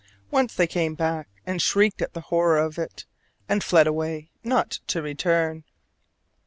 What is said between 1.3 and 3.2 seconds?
and shrieked at the horror of it